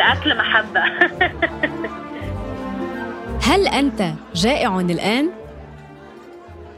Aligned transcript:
الأكل 0.00 0.36
محبة. 0.36 0.82
هل 3.50 3.68
أنت 3.68 4.12
جائع 4.34 4.80
الآن؟ 4.80 5.30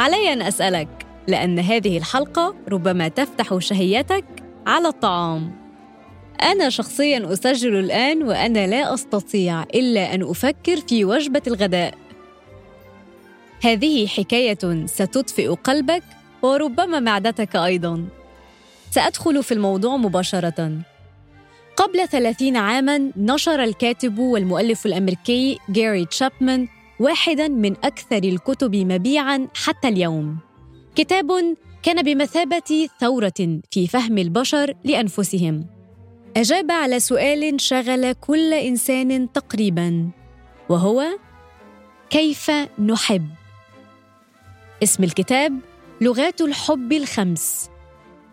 علي 0.00 0.32
أن 0.32 0.42
أسألك 0.42 0.88
لأن 1.28 1.58
هذه 1.58 1.98
الحلقة 1.98 2.54
ربما 2.68 3.08
تفتح 3.08 3.58
شهيتك 3.58 4.24
على 4.66 4.88
الطعام. 4.88 5.52
أنا 6.42 6.68
شخصياً 6.68 7.32
أسجل 7.32 7.76
الآن 7.76 8.22
وأنا 8.22 8.66
لا 8.66 8.94
أستطيع 8.94 9.62
إلا 9.62 10.14
أن 10.14 10.22
أفكر 10.22 10.76
في 10.76 11.04
وجبة 11.04 11.42
الغداء. 11.46 11.94
هذه 13.64 14.06
حكاية 14.06 14.86
ستطفئ 14.86 15.48
قلبك 15.48 16.02
وربما 16.42 17.00
معدتك 17.00 17.56
أيضاً. 17.56 18.04
سأدخل 18.90 19.42
في 19.42 19.54
الموضوع 19.54 19.96
مباشرة. 19.96 20.82
قبل 21.76 22.08
ثلاثين 22.08 22.56
عاماً 22.56 23.12
نشر 23.16 23.62
الكاتب 23.62 24.18
والمؤلف 24.18 24.86
الأمريكي 24.86 25.58
جاري 25.68 26.06
تشابمان 26.06 26.68
واحداً 27.00 27.48
من 27.48 27.76
أكثر 27.84 28.18
الكتب 28.24 28.76
مبيعاً 28.76 29.48
حتى 29.54 29.88
اليوم. 29.88 30.38
كتاب 30.94 31.56
كان 31.82 32.02
بمثابة 32.02 32.88
ثورة 33.00 33.60
في 33.70 33.86
فهم 33.86 34.18
البشر 34.18 34.74
لأنفسهم. 34.84 35.66
أجاب 36.36 36.70
على 36.70 37.00
سؤال 37.00 37.60
شغل 37.60 38.12
كل 38.12 38.54
إنسان 38.54 39.32
تقريباً 39.32 40.10
وهو 40.68 41.04
كيف 42.10 42.50
نحب؟ 42.78 43.28
اسم 44.82 45.04
الكتاب 45.04 45.58
لغات 46.00 46.40
الحب 46.40 46.92
الخمس 46.92 47.71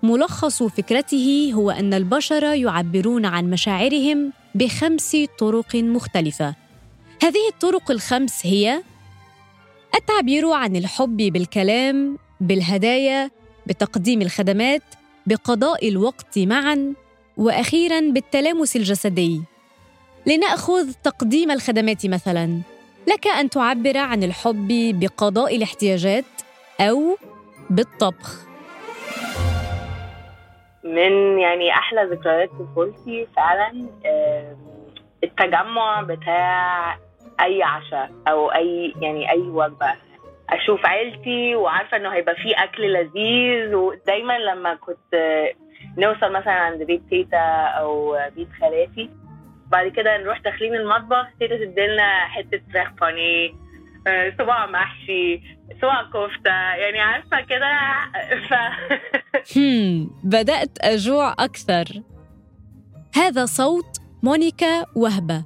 ملخص 0.04 0.64
فكرته 0.64 1.52
هو 1.56 1.72
أن 1.72 1.94
البشر 1.94 2.44
يعبرون 2.44 3.26
عن 3.26 3.50
مشاعرهم 3.50 4.34
بخمس 4.56 5.18
طرق 5.40 5.76
مختلفة. 5.76 6.56
هذه 7.24 7.50
الطرق 7.54 7.92
الخمس 7.92 8.46
هي 8.46 8.84
التعبير 9.96 10.52
عن 10.52 10.76
الحب 10.76 11.18
بالكلام 11.18 12.18
بالهدايا 12.42 13.32
بتقديم 13.68 14.22
الخدمات 14.22 14.84
بقضاء 15.28 15.88
الوقت 15.90 16.40
معا 16.40 16.94
وأخيرا 17.38 18.00
بالتلامس 18.00 18.76
الجسدي. 18.76 19.42
لنأخذ 20.26 20.92
تقديم 21.04 21.52
الخدمات 21.52 22.06
مثلا 22.06 22.62
لك 23.08 23.28
أن 23.28 23.50
تعبر 23.50 23.98
عن 23.98 24.24
الحب 24.24 24.68
بقضاء 25.00 25.56
الاحتياجات 25.56 26.26
أو 26.80 27.18
بالطبخ. 27.70 28.49
من 30.84 31.40
يعني 31.40 31.72
أحلى 31.72 32.04
ذكريات 32.04 32.50
طفولتي 32.50 33.28
فعلا 33.36 33.86
التجمع 35.24 36.02
بتاع 36.02 36.98
أي 37.42 37.64
عشاء 37.64 38.12
أو 38.28 38.52
أي 38.52 38.94
يعني 39.02 39.32
أي 39.32 39.40
وجبة. 39.40 39.94
أشوف 40.50 40.86
عيلتي 40.86 41.56
وعارفة 41.56 41.98
إنه 41.98 42.10
هيبقى 42.10 42.36
فيه 42.36 42.64
أكل 42.64 42.94
لذيذ 42.94 43.76
ودايما 43.76 44.38
لما 44.40 44.76
كنت 44.76 45.14
آه، 45.14 45.54
نوصل 45.98 46.32
مثلا 46.32 46.54
عند 46.54 46.84
بيت 46.84 47.02
تيتا 47.10 47.64
أو 47.64 48.18
بيت 48.36 48.48
خالاتي 48.62 49.10
بعد 49.68 49.88
كده 49.88 50.18
نروح 50.18 50.40
داخلين 50.42 50.76
المطبخ 50.76 51.28
تيتا 51.40 51.58
تديلنا 51.58 52.26
حتة 52.26 52.62
فراخ 52.74 52.92
بانيه 53.02 53.52
آه، 54.08 54.34
صباع 54.38 54.66
محشي 54.66 55.42
صباع 55.82 56.04
كفتة 56.04 56.74
يعني 56.76 57.00
عارفة 57.00 57.42
كده. 57.42 57.78
ف... 58.50 58.54
هم 59.56 60.10
بدأت 60.24 60.78
أجوع 60.82 61.34
أكثر 61.40 61.86
هذا 63.16 63.46
صوت 63.46 63.98
مونيكا 64.24 64.86
وهبة 64.96 65.46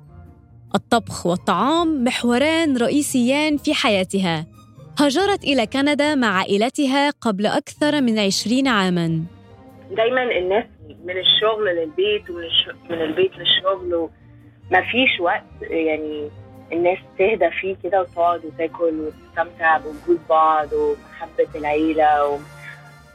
الطبخ 0.76 1.26
والطعام 1.26 2.04
محوران 2.04 2.78
رئيسيان 2.78 3.58
في 3.58 3.74
حياتها 3.74 4.48
هاجرت 5.00 5.44
إلى 5.44 5.66
كندا 5.66 6.16
مع 6.16 6.28
عائلتها 6.28 7.10
قبل 7.10 7.46
أكثر 7.46 8.02
من 8.02 8.20
عشرين 8.20 8.68
عاماً 8.68 9.26
دايما 9.96 10.24
الناس 10.24 10.66
من 11.04 11.18
الشغل 11.18 11.66
للبيت 11.66 12.30
ومن. 12.30 12.50
من 12.90 13.02
البيت 13.02 13.32
للشغل 13.38 13.94
وما 13.96 14.82
فيش 14.82 15.20
وقت 15.20 15.44
يعني 15.62 16.30
الناس 16.72 16.98
تهدى 17.18 17.50
فيه 17.62 17.76
كده 17.84 18.02
وتقعد 18.02 18.46
وتاكل 18.46 19.00
وتستمتع 19.00 19.78
بوجود 19.78 20.20
بعض 20.30 20.74
ومحبة 20.74 21.48
العيلة 21.56 22.30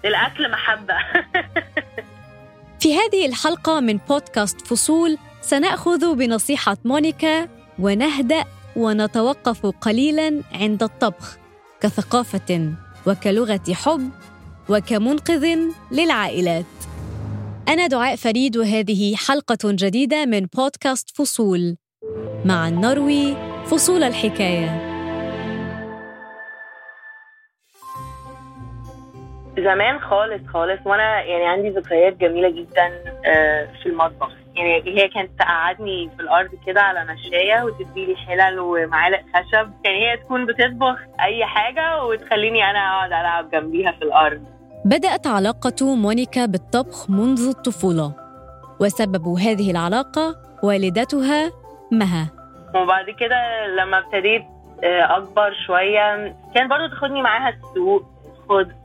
الأكل 0.05 0.51
محبة. 0.51 0.95
في 2.81 2.95
هذه 2.95 3.27
الحلقة 3.27 3.81
من 3.81 3.99
بودكاست 4.09 4.61
فصول 4.61 5.19
سنأخذ 5.41 6.15
بنصيحة 6.15 6.77
مونيكا 6.85 7.49
ونهدأ 7.79 8.45
ونتوقف 8.77 9.67
قليلا 9.67 10.43
عند 10.53 10.83
الطبخ 10.83 11.39
كثقافة 11.81 12.73
وكلغة 13.07 13.73
حب 13.73 14.11
وكمنقذ 14.69 15.59
للعائلات. 15.93 16.65
أنا 17.69 17.87
دعاء 17.87 18.17
فريد 18.17 18.57
وهذه 18.57 19.17
حلقة 19.17 19.59
جديدة 19.65 20.25
من 20.25 20.41
بودكاست 20.41 21.17
فصول. 21.17 21.77
مع 22.45 22.69
النروي 22.69 23.37
فصول 23.67 24.03
الحكاية. 24.03 24.88
زمان 29.65 30.01
خالص 30.01 30.47
خالص. 30.47 30.81
وأنا 30.85 31.23
يعني 31.23 31.47
عندي 31.47 31.69
ذكريات 31.69 32.17
جميلة 32.17 32.51
جدا 32.51 32.91
آه، 33.27 33.69
في 33.83 33.89
المطبخ. 33.89 34.31
يعني 34.57 34.83
هي 34.87 35.09
كانت 35.09 35.31
تقعدني 35.39 36.11
في 36.17 36.23
الأرض 36.23 36.51
كده 36.67 36.81
على 36.81 37.05
مشاية 37.05 37.63
وتديلي 37.63 38.17
حلل 38.17 38.59
ومعالق 38.59 39.21
خشب. 39.35 39.71
يعني 39.85 40.11
هي 40.11 40.17
تكون 40.17 40.47
بتطبخ 40.47 40.99
أي 41.21 41.45
حاجة 41.47 42.05
وتخليني 42.05 42.71
أنا 42.71 42.79
أقعد 42.79 43.13
ألعب 43.13 43.51
جنبيها 43.51 43.93
في 43.93 44.03
الأرض. 44.03 44.43
بدأت 44.85 45.27
علاقة 45.27 45.95
مونيكا 45.97 46.47
بالطبخ 46.47 47.11
منذ 47.11 47.49
الطفولة 47.49 48.13
وسبب 48.81 49.29
هذه 49.29 49.71
العلاقة 49.71 50.37
والدتها 50.63 51.53
مها. 51.93 52.31
وبعد 52.75 53.11
كده 53.11 53.67
لما 53.67 53.99
ابتديت 53.99 54.43
آه، 54.85 55.17
أكبر 55.17 55.55
شوية 55.67 56.37
كان 56.55 56.69
برضو 56.69 56.87
تاخدني 56.87 57.23
معاها 57.23 57.49
السوق. 57.49 58.03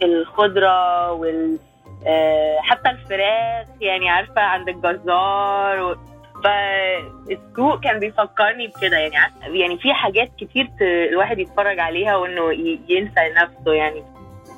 الخضرة 0.04 1.12
وال 1.12 1.60
آه، 2.08 2.58
حتى 2.62 2.90
الفراخ 2.90 3.68
يعني 3.82 4.10
عارفة 4.10 4.42
عند 4.42 4.70
الجزار 4.70 5.84
و... 5.84 5.96
فالسوق 6.44 7.80
كان 7.80 8.00
بيفكرني 8.00 8.68
بكده 8.68 8.98
يعني 8.98 9.60
يعني 9.60 9.78
في 9.78 9.94
حاجات 9.94 10.30
كتير 10.38 10.70
الواحد 10.82 11.40
يتفرج 11.40 11.80
عليها 11.80 12.16
وإنه 12.16 12.52
ينسى 12.90 13.34
نفسه 13.42 13.74
يعني. 13.74 14.04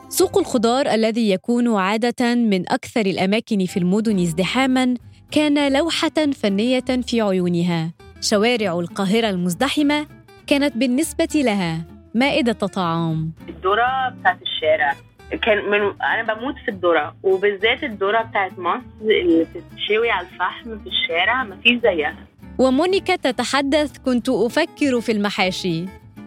سوق 0.10 0.38
الخضار 0.38 0.86
الذي 0.88 1.32
يكون 1.32 1.76
عادة 1.76 2.36
من 2.36 2.72
أكثر 2.72 3.02
الأماكن 3.02 3.66
في 3.66 3.78
المدن 3.78 4.20
ازدحاماً 4.20 4.96
كان 5.32 5.74
لوحة 5.74 6.32
فنية 6.42 7.02
في 7.08 7.22
عيونها. 7.22 7.92
شوارع 8.22 8.80
القاهرة 8.80 9.30
المزدحمة 9.30 10.08
كانت 10.48 10.78
بالنسبة 10.78 11.28
لها. 11.36 11.95
مائدة 12.16 12.54
طعام 12.54 13.32
الذرة 13.50 14.10
بتاعت 14.20 14.42
الشارع. 14.42 14.94
كان 15.42 15.70
من 15.70 16.02
أنا 16.02 16.34
بموت 16.34 16.56
في 16.66 16.72
الذرة 16.72 17.16
وبالذات 17.24 17.84
الذرة 17.84 18.22
بتاعت 18.22 18.60
مصر 18.60 18.82
اللي 19.02 19.44
بتتشوي 19.44 20.10
على 20.10 20.28
الفحم 20.28 20.80
في 20.80 20.88
الشارع 20.88 21.44
مفيش 21.44 21.82
زيها. 21.82 22.16
ومونيكا 22.60 23.16
تتحدث 23.16 23.98
كنت 23.98 24.30
أفكر 24.30 25.02
في 25.02 25.12
المحاشي. 25.12 25.86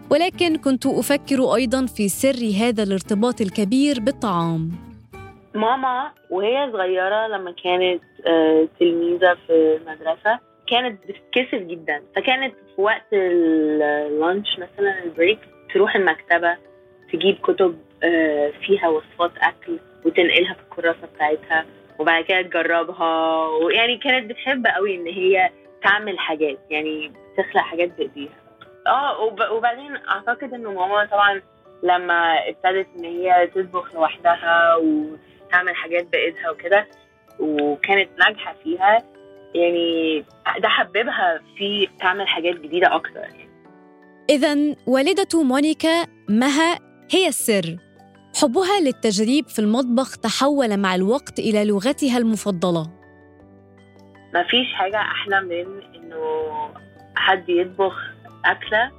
ولكن 0.09 0.55
كنت 0.57 0.85
أفكر 0.85 1.55
أيضا 1.55 1.85
في 1.85 2.07
سر 2.09 2.65
هذا 2.65 2.83
الارتباط 2.83 3.41
الكبير 3.41 3.99
بالطعام. 3.99 4.71
ماما 5.55 6.11
وهي 6.29 6.69
صغيرة 6.71 7.27
لما 7.27 7.51
كانت 7.63 8.01
آه، 8.27 8.67
تلميذة 8.79 9.37
في 9.47 9.77
المدرسة 9.81 10.39
كانت 10.67 10.99
بتتكسف 11.03 11.67
جدا. 11.67 12.01
فكانت 12.15 12.53
في 12.75 12.81
وقت 12.81 13.13
اللانش 13.13 14.47
مثلا 14.53 15.03
البريك 15.03 15.39
تروح 15.73 15.95
المكتبة 15.95 16.57
تجيب 17.13 17.37
كتب 17.43 17.79
آه، 18.03 18.51
فيها 18.61 18.87
وصفات 18.87 19.31
أكل 19.37 19.79
وتنقلها 20.05 20.53
في 20.53 20.59
الكراسة 20.61 21.07
بتاعتها 21.15 21.65
وبعد 21.99 22.23
كده 22.23 22.41
تجربها 22.41 23.45
ويعني 23.47 23.97
كانت 23.97 24.29
بتحب 24.29 24.67
قوي 24.67 24.95
إن 24.95 25.05
هي 25.07 25.49
تعمل 25.83 26.19
حاجات 26.19 26.57
يعني 26.69 27.11
تخلق 27.37 27.61
حاجات 27.61 27.97
بإيديها 27.97 28.33
آه 28.87 29.21
وب- 29.21 29.51
وبعدين 29.51 29.95
أعتقد 30.09 30.53
إنه 30.53 30.73
ماما 30.73 31.05
طبعا 31.05 31.41
لما 31.83 32.49
ابتدت 32.49 32.87
إن 32.97 33.05
هي 33.05 33.47
تطبخ 33.55 33.95
لوحدها 33.95 34.75
و 34.75 35.05
تعمل 35.51 35.75
حاجات 35.75 36.05
بإيدها 36.11 36.49
وكده 36.51 36.87
وكانت 37.39 38.09
ناجحة 38.19 38.55
فيها 38.63 39.03
يعني 39.55 40.19
ده 40.59 40.67
حببها 40.69 41.41
في 41.57 41.89
تعمل 41.99 42.27
حاجات 42.27 42.55
جديدة 42.55 42.95
أكتر 42.95 43.19
يعني. 43.19 43.48
إذا 44.29 44.75
والدة 44.87 45.43
مونيكا 45.43 46.05
مها 46.29 46.79
هي 47.11 47.27
السر. 47.27 47.77
حبها 48.41 48.79
للتجريب 48.81 49.47
في 49.47 49.59
المطبخ 49.59 50.17
تحول 50.17 50.77
مع 50.77 50.95
الوقت 50.95 51.39
إلى 51.39 51.65
لغتها 51.65 52.17
المفضلة. 52.17 52.89
مفيش 54.35 54.73
حاجة 54.73 54.97
أحلى 54.97 55.41
من 55.41 55.81
إنه 55.95 56.19
حد 57.15 57.49
يطبخ 57.49 57.93
أكلة 58.45 58.91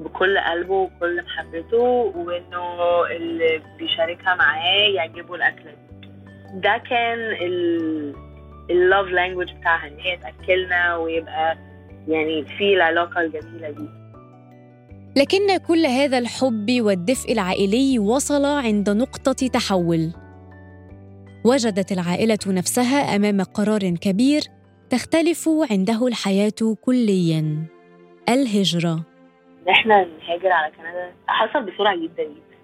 بكل 0.00 0.38
قلبه 0.38 0.74
وكل 0.74 1.22
محبته 1.24 1.78
وإنه 2.16 3.06
اللي 3.16 3.62
بيشاركها 3.78 4.34
معاه 4.34 4.88
يعجبه 4.94 5.34
الأكلة 5.34 5.70
دي. 5.70 6.08
ده 6.54 6.82
كان 6.90 7.18
اللوف 8.70 9.08
لانجوج 9.08 9.52
بتاعها 9.52 9.88
إن 9.88 9.98
هي 10.00 10.16
تأكلنا 10.16 10.96
ويبقى 10.96 11.58
يعني 12.08 12.44
في 12.58 12.74
العلاقة 12.74 13.20
الجميلة 13.20 13.70
دي. 13.70 13.97
لكن 15.18 15.56
كل 15.68 15.86
هذا 15.86 16.18
الحب 16.18 16.66
والدفء 16.80 17.32
العائلي 17.32 17.98
وصل 17.98 18.44
عند 18.44 18.90
نقطة 18.90 19.46
تحول. 19.52 20.12
وجدت 21.44 21.92
العائلة 21.92 22.38
نفسها 22.46 23.16
أمام 23.16 23.42
قرار 23.42 23.80
كبير 23.80 24.42
تختلف 24.90 25.48
عنده 25.70 26.06
الحياة 26.06 26.76
كلياً. 26.84 27.66
الهجرة. 28.28 29.04
إحنا 29.70 30.04
نهاجر 30.04 30.52
على 30.52 30.72
كندا. 30.76 31.12
حصل 31.26 31.62
بسرعة 31.62 31.96
جدا 31.96 32.22
جدا. 32.22 32.58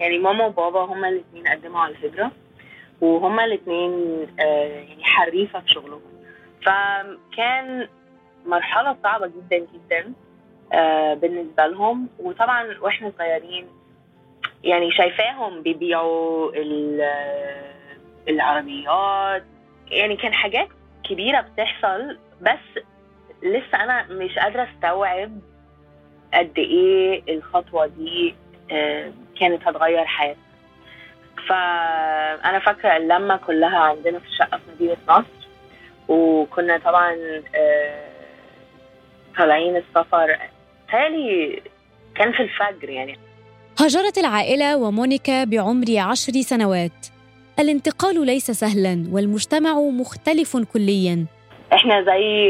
يعني 0.00 0.18
ماما 0.18 0.46
وبابا 0.46 0.84
هما 0.84 1.08
الاثنين 1.08 1.48
قدموا 1.48 1.80
على 1.80 1.94
الهجرة 1.94 2.32
وهما 3.00 3.44
الاثنين 3.44 3.92
آه 4.40 4.68
يعني 4.68 5.04
حريفة 5.04 5.60
في 5.60 5.68
شغلهم. 5.68 6.00
فكان 6.66 7.88
مرحلة 8.46 8.96
صعبة 9.02 9.26
جدا 9.26 9.58
جدا. 9.58 10.12
آه 10.72 11.14
بالنسبة 11.14 11.66
لهم. 11.66 12.08
وطبعا 12.18 12.74
وإحنا 12.80 13.12
صغيرين 13.18 13.66
يعني 14.64 14.90
شايفاهم 14.92 15.62
بيبيعوا 15.62 16.52
العربيات. 18.28 19.44
يعني 19.90 20.16
كان 20.16 20.34
حاجات 20.34 20.68
كبيرة 21.04 21.40
بتحصل 21.40 22.18
بس 22.40 22.82
لسه 23.42 23.84
أنا 23.84 24.02
مش 24.10 24.38
قادرة 24.38 24.68
أستوعب 24.74 25.32
قد 26.34 26.58
إيه 26.58 27.22
الخطوة 27.36 27.86
دي 27.86 28.34
كانت 29.40 29.68
هتغير 29.68 30.04
حياتنا. 30.04 30.42
فأنا 31.48 32.58
فاكرة 32.58 32.96
اللمة 32.96 33.36
كلها 33.36 33.78
عندنا 33.78 34.18
في 34.18 34.26
الشقة 34.26 34.56
في 34.58 34.62
مدينة 34.74 34.96
نصر. 35.08 35.48
وكنا 36.08 36.78
طبعا 36.78 37.16
طالعين 39.38 39.76
السفر 39.76 40.36
تالي 40.90 41.62
كان 42.14 42.32
في 42.32 42.42
الفجر 42.42 42.90
يعني. 42.90 43.18
هاجرت 43.80 44.18
العائلة 44.18 44.76
ومونيكا 44.76 45.44
بعمر 45.44 45.86
عشر 45.98 46.32
سنوات. 46.32 47.06
الانتقال 47.58 48.26
ليس 48.26 48.50
سهلا 48.50 49.04
والمجتمع 49.12 49.72
مختلف 49.80 50.56
كليا. 50.72 51.26
إحنا 51.72 52.02
زي 52.02 52.48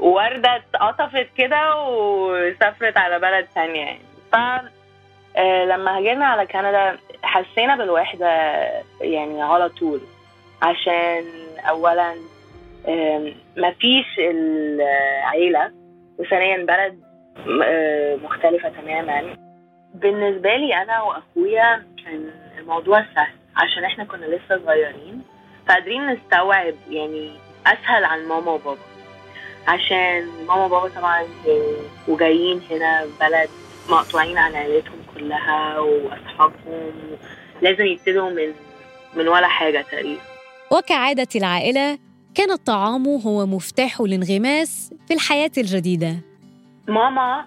وردة 0.00 0.56
اتقطفت 0.56 1.28
كده 1.36 1.76
وسافرت 1.76 2.96
على 2.96 3.18
بلد 3.18 3.46
ثانية 3.54 3.80
يعني. 3.80 4.00
ف 4.32 4.36
لما 5.66 5.98
هاجرنا 5.98 6.26
على 6.26 6.46
كندا 6.46 6.98
حسينا 7.22 7.76
بالوحدة 7.76 8.26
يعني 9.00 9.42
على 9.42 9.68
طول. 9.68 10.00
عشان 10.62 11.24
أولا 11.68 12.14
مفيش 13.56 14.06
العيلة 14.18 15.72
وثانيا 16.18 16.56
بلد 16.56 17.00
مختلفة 18.24 18.68
تماما. 18.68 19.36
بالنسبة 19.94 20.56
لي 20.56 20.82
أنا 20.82 21.02
وأخويا 21.02 21.86
كان 22.04 22.30
الموضوع 22.58 23.04
سهل 23.14 23.34
عشان 23.56 23.84
إحنا 23.84 24.04
كنا 24.04 24.26
لسه 24.26 24.64
صغيرين 24.66 25.22
فقادرين 25.68 26.06
نستوعب 26.06 26.74
يعني 26.90 27.30
أسهل 27.66 28.04
عن 28.04 28.24
ماما 28.28 28.52
وبابا. 28.52 28.78
عشان 29.68 30.26
ماما 30.48 30.64
وبابا 30.64 30.88
طبعا 30.88 31.24
وجايين 32.08 32.60
هنا 32.70 33.06
بلد 33.20 33.48
مقطوعين 33.90 34.38
عن 34.38 34.54
عائلتهم 34.54 34.98
كلها 35.14 35.78
وأصحابهم 35.78 36.92
لازم 37.62 37.84
يبتدوا 37.84 38.30
من 38.30 38.52
من 39.16 39.28
ولا 39.28 39.48
حاجة 39.48 39.84
تقريبا. 39.90 40.20
وكعادة 40.72 41.28
العائلة 41.36 41.98
كان 42.34 42.50
الطعام 42.50 43.06
هو 43.08 43.46
مفتاح 43.46 44.00
الانغماس 44.00 44.94
في 45.08 45.14
الحياة 45.14 45.50
الجديدة. 45.58 46.16
ماما 46.90 47.46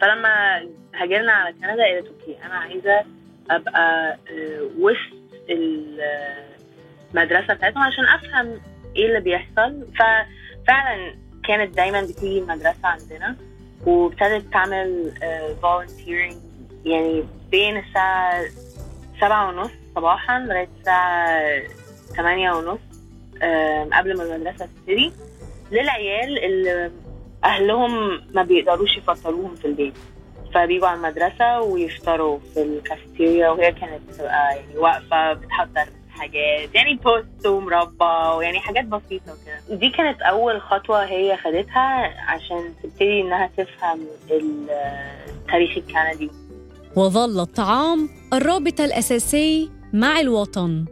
فلما 0.00 0.56
هاجرنا 0.94 1.32
على 1.32 1.52
كندا 1.52 1.84
قالت 1.84 2.06
okay 2.06 2.38
أنا 2.44 2.54
عايزة 2.54 3.04
أبقى 3.50 4.16
وسط 4.78 5.16
المدرسة 7.14 7.54
بتاعتهم 7.54 7.82
عشان 7.82 8.04
أفهم 8.04 8.60
إيه 8.96 9.06
اللي 9.06 9.20
بيحصل. 9.20 9.86
ففعلا 9.94 11.14
كانت 11.48 11.76
دايما 11.76 12.00
بتيجي 12.02 12.38
المدرسة 12.38 12.78
عندنا 12.88 13.36
وابتدت 13.86 14.52
تعمل 14.52 15.12
volunteering 15.62 16.32
يعني 16.84 17.24
بين 17.50 17.76
الساعة 17.76 18.44
سبعة 19.20 19.48
ونص 19.48 19.70
صباحا 19.94 20.38
لغاية 20.38 20.68
الساعة 20.80 21.62
ثمانية 22.16 22.50
ونص 22.52 22.78
قبل 23.92 24.16
ما 24.16 24.22
المدرسة 24.22 24.66
تبتدي 24.66 25.12
للعيال 25.72 26.44
اللي 26.44 26.90
أهلهم 27.46 28.20
ما 28.34 28.42
بيقدروش 28.42 28.96
يفطروهم 28.96 29.54
في 29.54 29.64
البيت 29.64 29.94
فبيجوا 30.54 30.88
على 30.88 30.96
المدرسة 30.96 31.60
ويفطروا 31.60 32.38
في 32.54 32.62
الكافيتيريا 32.62 33.48
وهي 33.50 33.72
كانت 33.72 34.00
بتبقى 34.08 34.56
يعني 34.56 34.78
واقفة 34.78 35.32
بتحضر 35.32 35.86
حاجات 36.10 36.74
يعني 36.74 36.98
توست 37.04 37.46
ومربى 37.46 38.36
ويعني 38.36 38.58
حاجات 38.60 38.84
بسيطة 38.84 39.32
كده 39.46 39.76
دي 39.76 39.90
كانت 39.90 40.22
أول 40.22 40.60
خطوة 40.60 41.04
هي 41.04 41.36
خدتها 41.36 42.14
عشان 42.30 42.74
تبتدي 42.82 43.20
إنها 43.20 43.50
تفهم 43.56 44.00
التاريخ 44.30 45.76
الكندي. 45.76 46.30
وظل 46.96 47.40
الطعام 47.40 48.08
الرابط 48.32 48.80
الأساسي 48.80 49.70
مع 49.92 50.20
الوطن. 50.20 50.84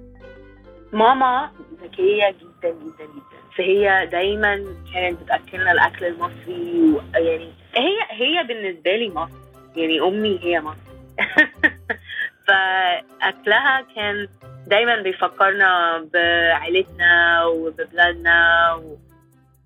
ماما 0.93 1.51
ذكية 1.83 2.31
جدا 2.41 2.69
جدا 2.71 3.05
جدا. 3.05 3.34
فهي 3.57 4.09
دايما 4.13 4.65
كانت 4.95 5.23
بتأكلنا 5.23 5.73
الأكل 5.73 6.05
المصري 6.05 7.01
يعني 7.15 7.53
هي 7.75 7.97
هي 8.11 8.45
بالنسبة 8.49 8.97
لي 8.97 9.09
مصر. 9.09 9.39
يعني 9.77 10.01
أمي 10.01 10.41
هي 10.43 10.61
مصر. 10.61 10.95
فأكلها 12.47 13.87
كان 13.97 14.29
دايما 14.67 15.03
بيفكرنا 15.03 15.99
بعيلتنا 16.15 17.45
وببلادنا 17.45 18.75
و... 18.75 18.99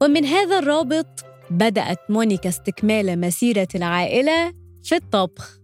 ومن 0.02 0.24
هذا 0.24 0.58
الرابط 0.58 1.24
بدأت 1.50 2.10
مونيكا 2.10 2.48
استكمال 2.48 3.20
مسيرة 3.20 3.68
العائلة 3.74 4.52
في 4.84 4.94
الطبخ. 4.94 5.58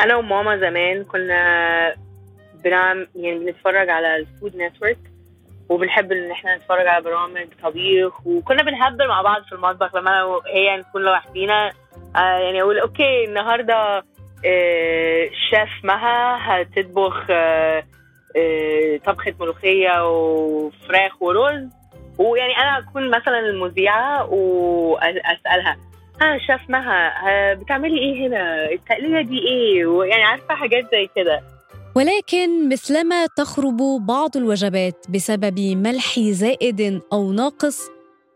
أنا 0.00 0.16
وماما 0.16 0.56
زمان 0.56 1.04
كنا 1.04 1.94
بنعمل 2.64 3.08
يعني 3.14 3.38
بنتفرج 3.38 3.88
على 3.88 4.16
ال 4.16 4.24
Food 4.24 4.56
Network. 4.56 4.98
وبنحب 5.68 6.12
إن 6.12 6.30
إحنا 6.30 6.56
نتفرج 6.56 6.86
على 6.86 7.04
برامج 7.04 7.46
طبيخ 7.62 8.26
وكنا 8.26 8.62
بنهبل 8.62 9.08
مع 9.08 9.22
بعض 9.22 9.42
في 9.42 9.52
المطبخ 9.52 9.94
لما 9.96 10.10
أنا 10.10 10.40
وهي 10.54 10.76
نكون 10.76 11.02
لوحدينا. 11.02 11.70
آه 12.16 12.38
يعني 12.38 12.62
أقول 12.62 12.78
okay 12.78 13.24
النهارده 13.24 14.04
آه 14.46 15.28
شيف 15.50 15.84
مها 15.84 16.38
هتطبخ 16.40 17.26
آه 17.30 17.84
آه 18.36 18.96
طبخة 19.04 19.34
ملوخية 19.40 20.08
وفراخ 20.10 21.22
ورز. 21.22 21.68
ويعني 22.18 22.56
أنا 22.56 22.78
أكون 22.78 23.10
مثلا 23.10 23.38
المذيعة 23.38 24.26
وأسألها 24.32 25.76
ها 26.20 26.38
شيف 26.38 26.70
مها 26.70 27.54
بتعملي 27.54 27.98
إيه 27.98 28.26
هنا؟ 28.28 28.70
التقلية 28.72 29.20
دي 29.22 29.38
إيه؟ 29.38 29.86
ويعني 29.86 30.22
عارفة 30.24 30.54
حاجات 30.54 30.84
زي 30.92 31.08
كده. 31.16 31.42
ولكن 31.96 32.68
مثلما 32.68 33.26
تخرب 33.26 33.76
بعض 34.06 34.36
الوجبات 34.36 35.06
بسبب 35.10 35.60
ملح 35.60 36.20
زائد 36.20 37.02
أو 37.12 37.32
ناقص 37.32 37.90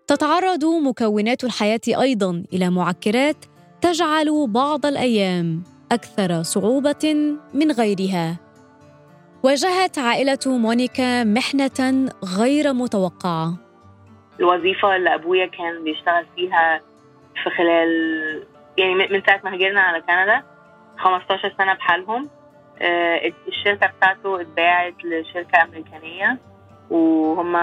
تتعرض 0.06 0.64
مكونات 0.64 1.44
الحياة 1.44 1.80
أيضا 1.88 2.44
إلى 2.52 2.70
معكرات 2.70 3.36
تجعل 3.80 4.46
بعض 4.48 4.86
الأيام 4.86 5.62
أكثر 5.92 6.42
صعوبة 6.42 7.36
من 7.54 7.70
غيرها. 7.70 8.36
واجهت 9.42 9.98
عائلة 9.98 10.38
مونيكا 10.46 11.24
محنة 11.24 12.08
غير 12.38 12.72
متوقعة. 12.72 13.54
الوظيفة 14.40 14.96
اللي 14.96 15.14
أبويا 15.14 15.46
كان 15.46 15.84
بيشتغل 15.84 16.26
فيها 16.36 16.80
في 17.44 17.50
خلال 17.50 17.90
يعني 18.78 18.94
من 18.94 19.22
ساعة 19.26 19.40
ما 19.44 19.54
هاجرنا 19.54 19.80
على 19.80 20.00
كندا 20.00 20.42
15 20.98 21.54
سنة 21.58 21.74
بحالهم 21.74 22.39
الشركة 22.82 23.87
بتاعته 23.87 24.40
اتباعت 24.40 24.94
لشركة 25.04 25.62
أمريكانية 25.62 26.38
وهم 26.90 27.56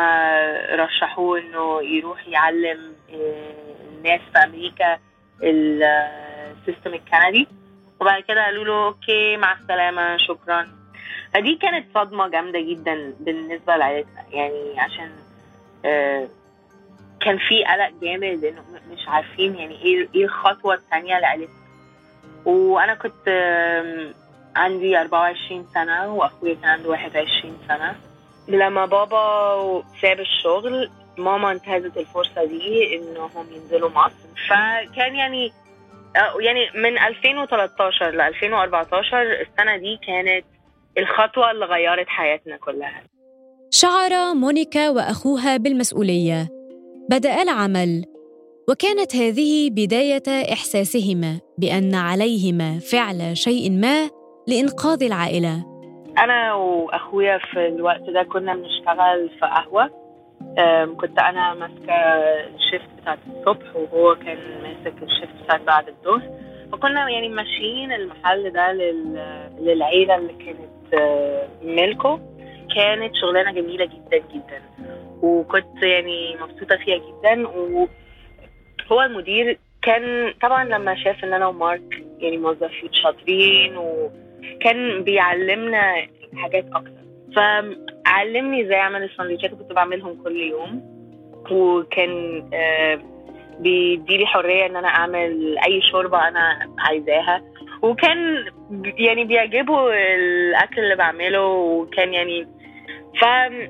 رشحوه 0.79 1.39
إنه 1.39 1.81
يروح 1.83 2.27
يعلم 2.27 2.95
الناس 3.09 4.21
في 4.33 4.38
أمريكا 4.43 5.00
السيستم 5.43 6.93
الكندي. 6.93 7.47
وبعد 8.01 8.24
كده 8.24 8.45
قالوا 8.45 8.65
له 8.65 8.86
أوكي 8.88 9.38
مع 9.38 9.53
السلامة 9.53 10.17
شكرا. 10.17 10.67
فدي 11.33 11.55
كانت 11.55 11.86
صدمة 11.95 12.27
جامدة 12.27 12.59
جدا 12.59 13.13
بالنسبة 13.19 13.75
لعائلتنا 13.75 14.25
يعني 14.31 14.79
عشان 14.79 15.12
كان 17.21 17.38
في 17.38 17.65
قلق 17.65 17.91
جامد 18.01 18.43
إنه 18.43 18.63
مش 18.91 19.07
عارفين 19.07 19.55
يعني 19.55 19.81
إيه 19.81 20.07
إيه 20.15 20.25
الخطوة 20.25 20.74
الثانية 20.74 21.19
لعيلتنا 21.19 21.55
وأنا 22.45 22.93
كنت 22.93 23.27
عندي 24.57 24.97
24 24.97 25.65
سنة 25.73 26.13
وأخويا 26.13 26.53
كان 26.53 26.69
عنده 26.69 26.89
21 26.89 27.57
سنة. 27.67 27.95
لما 28.47 28.85
بابا 28.85 29.83
ساب 30.01 30.19
الشغل 30.19 30.89
ماما 31.17 31.51
انتهزت 31.51 31.97
الفرصة 31.97 32.45
دي 32.45 32.95
إنهم 32.95 33.47
ينزلوا 33.51 33.89
مصر. 33.89 34.27
فكان 34.49 35.15
يعني 35.15 35.51
آه، 36.15 36.41
يعني 36.41 36.69
من 36.75 36.97
2013 36.97 38.11
ل 38.11 38.21
2014 38.21 39.21
السنة 39.21 39.77
دي 39.77 39.99
كانت 40.07 40.45
الخطوة 40.97 41.51
اللي 41.51 41.65
غيرت 41.65 42.07
حياتنا 42.07 42.57
كلها. 42.57 43.03
شعر 43.71 44.33
مونيكا 44.33 44.89
وأخوها 44.89 45.57
بالمسؤولية. 45.57 46.47
بدأ 47.09 47.41
العمل. 47.41 48.05
وكانت 48.69 49.15
هذه 49.15 49.69
بداية 49.69 50.53
إحساسهما 50.53 51.39
بأن 51.57 51.95
عليهما 51.95 52.79
فعل 52.79 53.37
شيء 53.37 53.71
ما 53.71 54.09
لإنقاذ 54.47 55.03
العائلة. 55.03 55.65
أنا 56.17 56.53
وأخويا 56.53 57.37
في 57.37 57.67
الوقت 57.67 58.01
ده 58.09 58.23
كنا 58.23 58.55
بنشتغل 58.55 59.29
في 59.29 59.45
قهوة. 59.45 59.91
أم، 60.59 60.97
كنت 60.97 61.19
أنا 61.19 61.53
ماسكة 61.53 61.93
الشيفت 62.55 62.89
بتاعت 63.01 63.19
الصبح 63.27 63.75
وهو 63.75 64.15
كان 64.15 64.37
ماسك 64.63 65.03
الشيفت 65.03 65.43
بتاعت 65.43 65.61
بعد 65.61 65.87
الظهر. 65.87 66.21
فكنا 66.71 67.09
يعني 67.09 67.29
ماشيين 67.29 67.91
المحل 67.91 68.49
ده 68.49 68.71
لل... 68.73 69.19
للعيلة 69.59 70.15
اللي 70.15 70.33
كانت 70.33 71.01
ملكه 71.63 72.19
كانت 72.75 73.15
شغلانة 73.15 73.51
جميلة 73.51 73.85
جدا 73.85 74.17
جدا. 74.17 74.61
وكنت 75.21 75.83
يعني 75.83 76.35
مبسوطة 76.41 76.75
فيها 76.77 76.97
جدا. 76.97 77.47
وهو 77.47 79.01
المدير 79.03 79.59
كان 79.81 80.33
طبعا 80.41 80.63
لما 80.63 80.95
شاف 81.03 81.23
إن 81.23 81.33
أنا 81.33 81.47
ومارك 81.47 82.03
يعني 82.19 82.37
موظفين 82.37 82.89
شاطرين 83.03 83.77
وكان 84.56 85.03
بيعلمنا 85.03 86.08
حاجات 86.36 86.65
أكتر. 86.74 86.91
فعلمني 87.36 88.65
إزاي 88.65 88.79
أعمل 88.79 89.03
السندوتشات 89.03 89.51
كنت 89.51 89.74
بعملهم 89.74 90.24
كل 90.24 90.36
يوم. 90.36 90.98
وكان 91.51 92.44
آه، 92.53 93.00
بيديلي 93.60 94.25
حرية 94.25 94.65
إن 94.65 94.75
أنا 94.75 94.88
أعمل 94.88 95.58
أي 95.58 95.82
شوربة 95.91 96.27
أنا 96.27 96.70
عايزاها. 96.79 97.44
وكان 97.82 98.46
يعني 98.98 99.24
بيعجبه 99.24 99.94
الأكل 99.94 100.82
اللي 100.82 100.96
بعمله. 100.96 101.48
وكان 101.48 102.13
يعني 102.13 102.48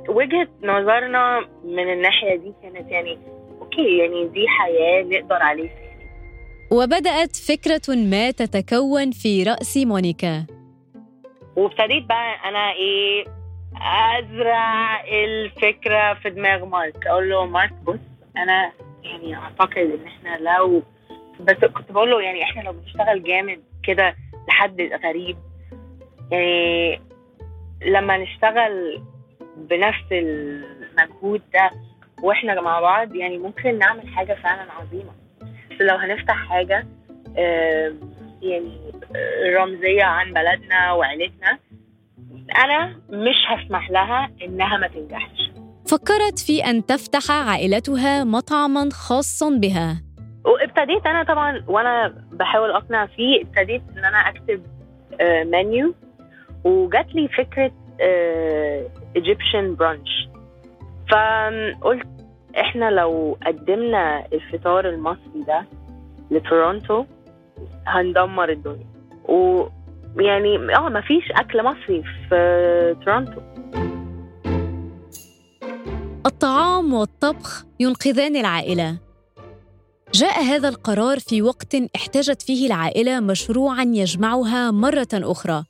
فوجهه 0.07 0.47
نظرنا 0.63 1.47
من 1.63 1.93
الناحية 1.93 2.35
دي 2.35 2.53
كانت 2.63 2.91
يعني 2.91 3.17
okay 3.61 3.97
يعني 3.97 4.27
دي 4.27 4.47
حياة 4.47 5.03
نقدر 5.03 5.35
عليها. 5.35 5.71
وبدأت 6.71 7.35
فكرة 7.35 7.95
ما 7.95 8.31
تتكون 8.31 9.11
في 9.11 9.43
رأس 9.43 9.77
مونيكا. 9.77 10.56
وابتديت 11.57 12.05
بقى 12.05 12.49
أنا 12.49 12.71
إيه 12.71 13.25
أزرع 14.19 15.03
الفكرة 15.05 16.13
في 16.13 16.29
دماغ 16.29 16.65
مارك. 16.65 17.07
أقول 17.07 17.29
له 17.29 17.45
مارك 17.45 17.73
بص 17.73 17.99
أنا 18.37 18.71
يعني 19.03 19.35
أعتقد 19.35 19.77
إن 19.77 20.07
إحنا 20.07 20.37
لو 20.37 20.83
بس 21.39 21.55
كنت 21.65 21.91
بقول 21.91 22.11
له 22.11 22.21
يعني 22.21 22.43
إحنا 22.43 22.61
لو 22.61 22.71
بنشتغل 22.73 23.23
جامد 23.23 23.59
كده 23.83 24.15
لحد 24.49 24.81
غريب 25.05 25.37
يعني 26.31 27.01
لما 27.85 28.17
نشتغل 28.17 29.01
بنفس 29.57 30.05
المجهود 30.11 31.41
ده 31.53 31.71
وإحنا 32.23 32.61
مع 32.61 32.79
بعض 32.79 33.15
يعني 33.15 33.37
ممكن 33.37 33.77
نعمل 33.77 34.07
حاجة 34.07 34.33
فعلا 34.33 34.71
عظيمة. 34.71 35.11
بس 35.71 35.81
لو 35.81 35.95
هنفتح 35.95 36.35
حاجة 36.49 36.87
يعني 38.41 38.91
رمزية 39.57 40.03
عن 40.03 40.33
بلدنا 40.33 40.91
وعيلتنا. 40.91 41.59
أنا 42.63 42.95
مش 43.09 43.35
هسمح 43.47 43.89
لها 43.91 44.29
إنها 44.43 44.77
ما 44.77 44.87
تنجحش. 44.87 45.51
فكرت 45.87 46.39
في 46.39 46.65
أن 46.65 46.85
تفتح 46.85 47.31
عائلتها 47.31 48.23
مطعما 48.23 48.89
خاصا 48.91 49.49
بها. 49.49 50.03
وابتديت 50.45 51.05
أنا 51.05 51.23
طبعا 51.23 51.63
وأنا 51.67 52.13
بحاول 52.31 52.71
أقنع 52.71 53.05
فيه 53.05 53.41
ابتديت 53.41 53.81
إن 53.97 54.05
أنا 54.05 54.17
أكتب 54.17 54.63
آه، 55.21 55.43
منيو 55.43 55.93
وجات 56.63 57.15
لي 57.15 57.27
فكرة 57.27 57.71
Egyptian 59.15 59.75
brunch 59.75 60.29
فقلت 61.11 62.07
إحنا 62.59 62.91
لو 62.91 63.37
قدمنا 63.45 64.25
الفطار 64.33 64.89
المصري 64.89 65.43
ده 65.47 65.65
لتورونتو 66.31 67.05
هندمر 67.87 68.49
الدنيا. 68.49 68.96
ويعني 69.27 70.75
آه 70.75 70.89
مفيش 70.89 71.31
أكل 71.31 71.63
مصري 71.63 72.03
في 72.29 72.95
تورونتو. 73.05 73.41
الطعام 76.25 76.93
والطبخ 76.93 77.65
ينقذان 77.79 78.35
العائلة. 78.35 78.97
جاء 80.13 80.43
هذا 80.43 80.69
القرار 80.69 81.19
في 81.19 81.41
وقت 81.41 81.75
احتاجت 81.95 82.41
فيه 82.41 82.67
العائلة 82.67 83.19
مشروعا 83.19 83.83
يجمعها 83.83 84.71
مرة 84.71 85.07
أخرى. 85.13 85.63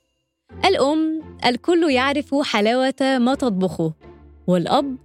الأم 0.64 1.22
الكل 1.46 1.90
يعرف 1.90 2.34
حلاوة 2.34 3.18
ما 3.18 3.34
تطبخه 3.34 3.92
والأب 4.46 4.96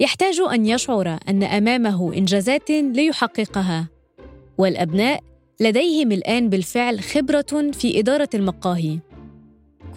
يحتاج 0.00 0.40
أن 0.52 0.66
يشعر 0.66 1.18
أن 1.28 1.42
أمامه 1.42 2.14
إنجازات 2.14 2.70
ليحققها 2.70 3.88
والأبناء 4.58 5.20
لديهم 5.62 6.12
الآن 6.12 6.48
بالفعل 6.48 7.00
خبرة 7.00 7.70
في 7.72 8.00
إدارة 8.00 8.28
المقاهي. 8.34 8.98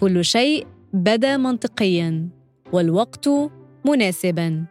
كل 0.00 0.24
شيء 0.24 0.66
بدا 0.92 1.36
منطقيا 1.36 2.28
والوقت 2.72 3.28
مناسبا. 3.84 4.64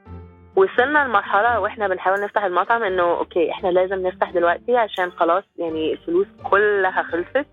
وصلنا 0.55 1.07
لمرحلة 1.07 1.59
وإحنا 1.59 1.87
بنحاول 1.87 2.23
نفتح 2.23 2.43
المطعم 2.43 2.83
إنه 2.83 3.03
okay 3.03 3.51
إحنا 3.51 3.69
لازم 3.69 4.07
نفتح 4.07 4.31
دلوقتي 4.31 4.77
عشان 4.77 5.11
خلاص 5.11 5.43
يعني 5.57 5.93
الفلوس 5.93 6.27
كلها 6.43 7.03
خلصت 7.03 7.47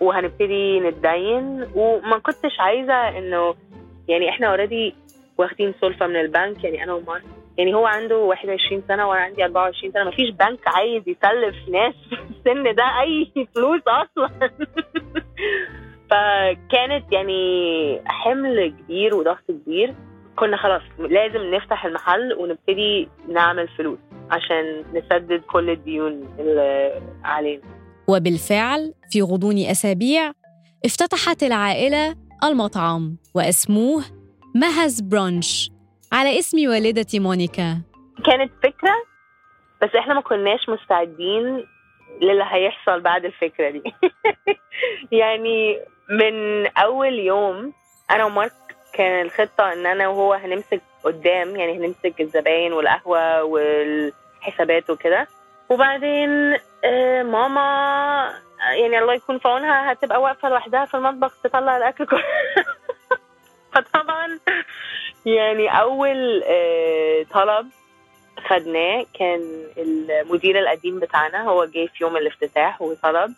وهنبتدي 0.00 0.80
نتدين. 0.80 1.66
وما 1.74 2.18
كنتش 2.18 2.60
عايزة 2.60 3.18
إنه 3.18 3.54
يعني 4.08 4.28
إحنا 4.28 4.46
already 4.46 4.94
واخدين 5.38 5.74
سلفه 5.80 6.06
من 6.06 6.16
البنك 6.16 6.64
يعني 6.64 6.84
أنا 6.84 6.92
ومارك 6.92 7.24
يعني 7.58 7.74
هو 7.74 7.86
عنده 7.86 8.16
21 8.16 8.82
سنة 8.88 9.08
وأنا 9.08 9.20
عندي 9.20 9.44
24 9.44 9.92
سنة. 9.92 10.04
مفيش 10.04 10.30
بنك 10.30 10.60
عايز 10.66 11.02
يسلف 11.06 11.68
ناس 11.68 11.94
في 12.08 12.14
السن 12.14 12.74
ده 12.74 12.84
أي 13.00 13.46
فلوس 13.54 13.82
أصلا. 13.88 14.30
فكانت 16.10 17.12
يعني 17.12 18.00
حمل 18.06 18.74
كبير 18.80 19.14
وضغط 19.14 19.44
كبير. 19.48 19.94
كنا 20.36 20.56
خلاص 20.56 20.82
لازم 20.98 21.54
نفتح 21.54 21.84
المحل 21.84 22.32
ونبتدي 22.32 23.08
نعمل 23.28 23.68
فلوس 23.68 23.98
عشان 24.30 24.84
نسدد 24.94 25.40
كل 25.40 25.70
الديون 25.70 26.28
اللي 26.38 27.00
علينا. 27.24 27.62
وبالفعل 28.08 28.94
في 29.10 29.22
غضون 29.22 29.58
أسابيع 29.58 30.32
افتتحت 30.84 31.42
العائلة 31.42 32.16
المطعم 32.44 33.16
واسموه 33.34 34.02
مهز 34.54 35.00
برانش. 35.00 35.75
على 36.12 36.38
اسم 36.38 36.68
والدة 36.68 37.06
مونيكا. 37.14 37.80
كانت 38.24 38.52
فكرة 38.62 38.94
بس 39.82 39.94
إحنا 39.94 40.14
ما 40.14 40.20
كناش 40.20 40.68
مستعدين 40.68 41.66
للي 42.22 42.44
هيحصل 42.50 43.00
بعد 43.00 43.24
الفكرة 43.24 43.70
دي. 43.70 43.82
يعني 45.20 45.80
من 46.10 46.66
أول 46.66 47.12
يوم 47.18 47.72
أنا 48.10 48.24
ومارك 48.24 48.52
كان 48.94 49.26
الخطة 49.26 49.72
إن 49.72 49.86
أنا 49.86 50.08
وهو 50.08 50.32
هنمسك 50.32 50.80
قدام 51.04 51.56
يعني 51.56 51.78
هنمسك 51.78 52.20
الزباين 52.20 52.72
والقهوة 52.72 53.42
والحسابات 53.42 54.90
وكده. 54.90 55.28
وبعدين 55.68 56.56
آه، 56.84 57.22
ماما 57.22 57.66
يعني 58.80 58.98
الله 58.98 59.14
يكون 59.14 59.38
في 59.38 59.48
عونها 59.48 59.92
هتبقى 59.92 60.20
واقفة 60.22 60.48
لوحدها 60.48 60.84
في 60.84 60.96
المطبخ 60.96 61.40
تطلع 61.44 61.76
الأكل 61.76 62.06
كله. 62.06 62.22
يعني 65.26 65.80
أول 65.80 66.42
آه، 66.46 67.22
طلب 67.30 67.66
خدناه 68.48 69.06
كان 69.18 69.40
المدير 69.78 70.58
القديم 70.58 70.98
بتاعنا 71.00 71.48
هو 71.48 71.64
جه 71.64 71.86
في 71.86 72.04
يوم 72.04 72.16
الافتتاح 72.16 72.82
وطلب. 72.82 73.34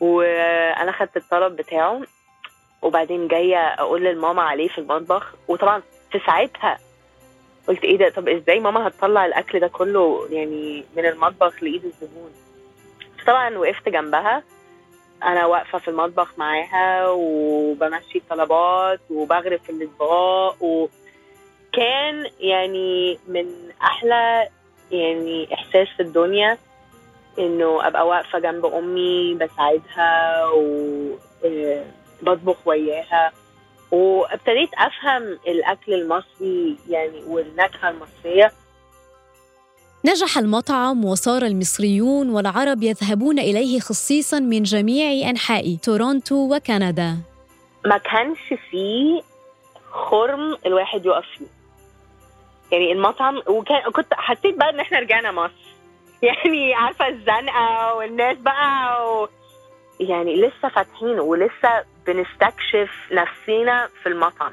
وأنا 0.00 0.92
خدت 0.92 1.16
الطلب 1.16 1.56
بتاعه. 1.56 2.00
وبعدين 2.82 3.28
جاية 3.28 3.56
أقول 3.58 4.04
للماما 4.04 4.42
عليه 4.42 4.68
في 4.68 4.78
المطبخ. 4.78 5.34
وطبعا 5.48 5.82
في 6.12 6.20
ساعتها 6.26 6.78
قلت 7.68 7.84
إيه 7.84 7.98
ده؟ 7.98 8.08
طب 8.08 8.28
إزاي 8.28 8.60
ماما 8.60 8.88
هتطلع 8.88 9.26
الأكل 9.26 9.60
ده 9.60 9.68
كله 9.68 10.28
يعني 10.30 10.84
من 10.96 11.06
المطبخ 11.06 11.62
لإيد 11.62 11.84
الزبون؟ 11.84 12.32
طبعا 13.26 13.58
وقفت 13.58 13.88
جنبها. 13.88 14.42
أنا 15.22 15.46
واقفة 15.46 15.78
في 15.78 15.88
المطبخ 15.88 16.38
معاها 16.38 17.08
وبمشي 17.08 18.18
الطلبات 18.18 19.00
وبغرف 19.10 19.62
في 19.62 19.70
الإطباق 19.70 20.62
و... 20.62 20.88
كان 21.72 22.26
يعني 22.40 23.18
من 23.28 23.46
أحلى 23.82 24.48
يعني 24.90 25.54
إحساس 25.54 25.88
في 25.96 26.02
الدنيا 26.02 26.58
إنه 27.38 27.86
أبقى 27.86 28.06
واقفة 28.06 28.38
جنب 28.38 28.66
أمي 28.66 29.34
بساعدها 29.34 30.44
وبطبخ 32.22 32.56
وياها. 32.68 33.32
وابتديت 33.90 34.70
أفهم 34.74 35.22
الأكل 35.46 35.94
المصري 35.94 36.76
يعني 36.88 37.24
والنكهة 37.26 37.90
المصرية 37.90 38.52
نجح 40.06 40.38
المطعم 40.38 41.04
وصار 41.04 41.42
المصريون 41.42 42.30
والعرب 42.30 42.82
يذهبون 42.82 43.38
إليه 43.38 43.80
خصيصا 43.80 44.40
من 44.40 44.62
جميع 44.62 45.30
أنحاء 45.30 45.76
تورونتو 45.82 46.54
وكندا. 46.54 47.16
ما 47.86 47.98
كانش 47.98 48.54
فيه 48.70 49.22
خرم 49.90 50.56
الواحد 50.66 51.06
يقف 51.06 51.24
فيه. 51.38 51.46
يعني 52.72 52.92
المطعم 52.92 53.42
وكان 53.46 53.90
كنت 53.92 54.14
حسيت 54.14 54.54
بقى 54.54 54.70
إن 54.70 54.80
إحنا 54.80 54.98
رجعنا 54.98 55.32
مصر. 55.32 55.64
يعني 56.22 56.74
عارفة 56.74 57.08
الزنقة 57.08 57.94
والناس 57.94 58.36
بقى 58.38 59.04
و... 59.12 59.28
يعني 60.00 60.36
لسه 60.36 60.68
فاتحين 60.68 61.20
ولسه 61.20 61.84
بنستكشف 62.06 62.90
نفسينا 63.12 63.88
في 64.02 64.08
المطعم. 64.08 64.52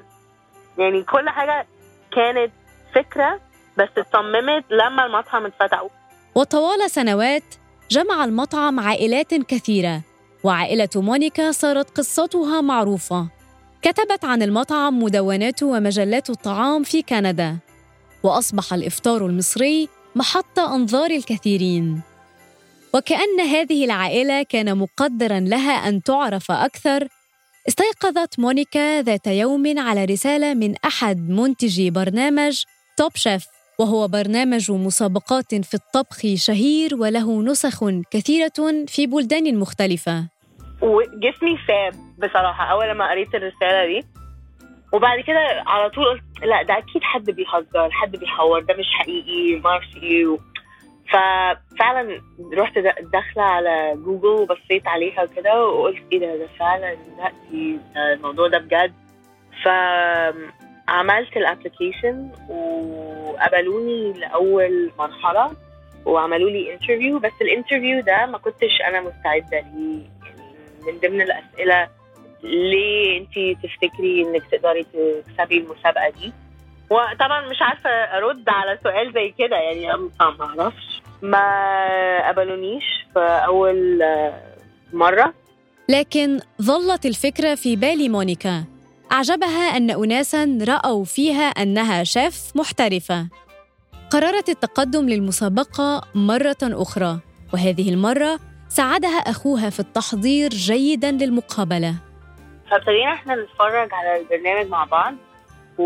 يعني 0.78 1.04
كل 1.04 1.30
حاجة 1.30 1.68
كانت 2.12 2.52
فكرة 2.96 3.40
بس 3.78 3.90
اتصممت 3.98 4.64
لما 4.72 5.06
المطعم 5.06 5.46
اتفتح 5.46 5.88
وطوال 6.36 6.92
سنوات 6.92 7.44
جمع 7.92 8.26
المطعم 8.26 8.80
عائلات 8.80 9.34
كثيرة 9.34 10.02
وعائلة 10.44 10.90
مونيكا 10.96 11.52
صارت 11.52 11.98
قصتها 11.98 12.62
معروفة. 12.62 13.28
كتبت 13.82 14.26
عن 14.26 14.42
المطعم 14.42 15.04
مدونات 15.04 15.64
ومجلات 15.64 16.30
الطعام 16.30 16.84
في 16.84 17.02
كندا 17.02 17.58
وأصبح 18.24 18.74
الإفطار 18.74 19.26
المصري 19.26 19.90
محط 20.16 20.60
أنظار 20.60 21.12
الكثيرين. 21.12 22.02
وكأن 22.94 23.40
هذه 23.40 23.86
العائلة 23.86 24.44
كان 24.44 24.78
مقدرا 24.78 25.40
لها 25.40 25.88
أن 25.88 26.04
تعرف 26.04 26.52
أكثر 26.52 27.08
استيقظت 27.68 28.40
مونيكا 28.40 29.02
ذات 29.02 29.28
يوم 29.28 29.80
على 29.80 30.06
رسالة 30.06 30.54
من 30.54 30.76
أحد 30.86 31.30
منتجي 31.30 31.92
برنامج 31.92 32.64
توب 32.98 33.16
شيف. 33.16 33.46
وهو 33.80 34.08
برنامج 34.08 34.72
مسابقات 34.72 35.56
في 35.56 35.74
الطبخ 35.74 36.20
شهير 36.36 36.96
وله 36.96 37.42
نسخ 37.42 37.84
كثيرة 38.12 38.86
في 38.88 39.08
بلدان 39.08 39.60
مختلفة. 39.60 40.28
وجسمي 40.82 41.58
ساب 41.68 41.94
بصراحة 42.18 42.64
أول 42.72 42.92
ما 42.92 43.10
قريت 43.12 43.36
الرسالة 43.36 43.86
دي. 43.86 44.06
وبعد 44.94 45.20
كده 45.20 45.64
على 45.68 45.90
طول 45.90 46.06
قلت 46.06 46.24
لا 46.44 46.64
ده 46.64 46.78
أكيد 46.78 47.02
حد 47.04 47.26
بيهزر 47.32 47.92
حد 47.92 48.12
بيحور 48.12 48.60
ده 48.60 48.74
مش 48.74 48.86
حقيقي 49.00 49.60
ما 49.60 49.70
أعرفش 49.70 49.96
إيه. 50.04 50.38
ففعلا 51.10 52.22
رحت 52.54 52.78
داخلة 53.14 53.44
على 53.44 53.94
جوجل 53.96 54.28
وبصيت 54.28 54.88
عليها 54.88 55.24
وكده 55.24 55.66
وقلت 55.66 56.04
إيه 56.12 56.20
ده 56.20 56.36
ده 56.38 56.48
فعلا 56.60 56.96
لا 57.18 57.32
الموضوع 58.14 58.48
ده 58.48 58.58
بجد. 58.58 58.94
فعملت 60.92 61.38
ال 61.38 61.45
application 61.45 62.30
وقبلوني 62.50 64.14
لأول 64.20 64.92
مرحلة 65.00 65.52
وعملوا 66.06 66.50
لي 66.50 66.74
interview 66.74 67.20
بس 67.20 67.32
ال 67.42 67.48
interview 67.48 68.02
ده 68.02 68.26
ما 68.26 68.38
كنتش 68.38 68.82
أنا 68.88 69.02
مستعدة 69.02 69.60
ليه. 69.76 70.04
يعني 70.26 70.44
من 70.88 71.00
ضمن 71.00 71.22
الأسئلة 71.22 71.88
ليه 72.44 73.18
انت 73.20 73.64
تفتكري 73.64 74.22
إنك 74.22 74.44
تقدري 74.52 74.84
تكسبي 74.84 75.58
المسابقة 75.58 76.10
دي؟ 76.10 76.34
وطبعا 76.90 77.42
مش 77.50 77.62
عارفة 77.62 77.90
أرد 77.90 78.50
على 78.50 78.80
سؤال 78.84 79.14
زي 79.14 79.34
كده 79.38 79.56
يعني 79.56 79.88
ما 79.88 80.10
أعرفش. 80.22 81.02
ما 81.22 82.28
قبلونيش 82.28 82.84
في 83.14 83.20
أول 83.20 84.04
مرة. 84.94 85.34
لكن 85.90 86.40
ظلت 86.62 87.06
الفكرة 87.06 87.56
في 87.56 87.76
بال 87.76 88.12
مونيكا. 88.12 88.64
أعجبها 89.12 89.78
أن 89.78 89.92
اناسا 89.92 90.60
رأوا 90.68 91.04
فيها 91.06 91.44
أنها 91.44 92.04
شيف 92.04 92.52
محترفة. 92.56 93.28
قررت 94.12 94.50
التقدم 94.50 95.10
للمسابقة 95.10 96.02
مرة 96.16 96.58
أخرى 96.64 97.20
وهذه 97.54 97.90
المرة 97.94 98.40
ساعدها 98.70 99.18
أخوها 99.18 99.70
في 99.70 99.80
التحضير 99.80 100.50
جيدا 100.50 101.12
للمقابلة. 101.12 101.96
فابتدينا 102.72 103.14
إحنا 103.14 103.36
نتفرج 103.36 103.90
على 103.94 104.20
البرنامج 104.22 104.70
مع 104.70 104.84
بعض 104.84 105.14
و... 105.78 105.84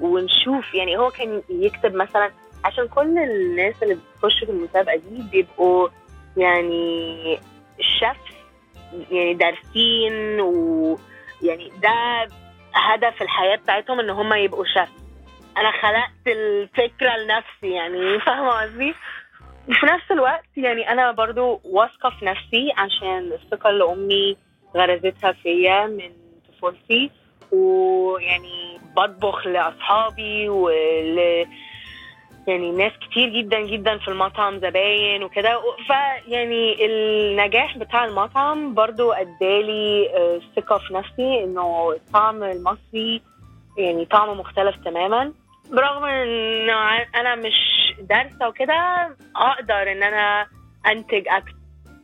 ونشوف 0.00 0.74
يعني 0.74 0.98
هو 0.98 1.10
كان 1.10 1.42
يكتب 1.50 1.94
مثلا 1.94 2.30
عشان 2.64 2.88
كل 2.88 3.18
الناس 3.18 3.74
اللي 3.82 3.94
بتخش 3.94 4.44
في 4.44 4.50
المسابقة 4.50 4.96
دي 4.96 5.22
بيبقوا 5.32 5.88
يعني 6.36 7.38
شيف 7.80 8.36
يعني 9.10 9.34
دارسين 9.34 10.40
ويعني 10.40 11.72
ده 11.82 12.28
هدف 12.74 13.22
الحياة 13.22 13.56
بتاعتهم 13.56 14.00
إن 14.00 14.10
هم 14.10 14.32
يبقوا 14.34 14.64
شيف 14.64 14.88
أنا 15.56 15.72
خلقت 15.82 16.26
الفكرة 16.26 17.16
لنفسي 17.16 17.70
يعني 17.74 18.20
فاهمة 18.20 18.50
قصدي؟ 18.50 18.94
وفي 19.68 19.86
نفس 19.86 20.10
الوقت 20.10 20.44
يعني 20.56 20.90
أنا 20.90 21.12
برضو 21.12 21.60
واثقة 21.64 22.10
في 22.10 22.24
نفسي 22.24 22.72
عشان 22.76 23.32
الثقة 23.32 23.70
اللي 23.70 23.84
أمي 23.84 24.36
غرزتها 24.76 25.32
فيا 25.32 25.86
من 25.86 26.12
طفولتي 26.48 27.10
ويعني 27.52 28.80
بطبخ 28.96 29.46
لأصحابي 29.46 30.48
ول 30.48 31.46
يعني 32.48 32.70
ناس 32.70 32.92
كتير 33.10 33.28
جدا 33.28 33.60
جدا 33.60 33.98
في 33.98 34.08
المطعم 34.08 34.58
زباين 34.58 35.22
وكده. 35.22 35.60
فيعني 35.86 36.86
النجاح 36.86 37.78
بتاع 37.78 38.04
المطعم 38.04 38.74
برضو 38.74 39.12
ادالي 39.12 40.08
ثقة 40.56 40.78
في 40.78 40.94
نفسي 40.94 41.44
إنه 41.44 41.92
الطعم 41.92 42.42
المصري 42.42 43.22
يعني 43.78 44.04
طعمه 44.04 44.34
مختلف 44.34 44.76
تماما. 44.84 45.32
برغم 45.70 46.04
ان 46.04 46.70
أنا 47.14 47.34
مش 47.34 47.54
دارسة 48.00 48.48
وكده 48.48 49.08
أقدر 49.36 49.92
إن 49.92 50.02
أنا 50.02 50.46
أنتج 50.86 51.28
أكل. 51.28 51.52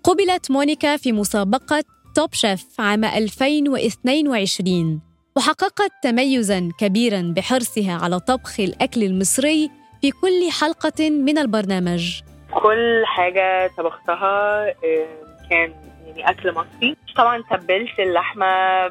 قبلت 0.05 0.51
مونيكا 0.51 0.97
في 0.97 1.13
مسابقة 1.13 1.85
توب 2.15 2.35
شيف 2.35 2.81
عام 2.81 3.05
2022 3.05 5.01
وحققت 5.37 5.93
تميزا 6.03 6.71
كبيرا 6.81 7.33
بحرصها 7.37 7.99
على 8.03 8.21
طبخ 8.21 8.61
الأكل 8.61 9.03
المصري 9.03 9.71
في 10.03 10.11
كل 10.11 10.51
حلقة 10.61 11.11
من 11.11 11.39
البرنامج. 11.39 12.21
كل 12.55 13.03
حاجة 13.07 13.71
طبختها 13.79 14.67
كان 15.51 15.75
يعني 16.07 16.31
أكل 16.31 16.53
مصري. 16.53 16.97
طبعا 17.17 17.43
تبلت 17.51 17.99
اللحمة 18.01 18.87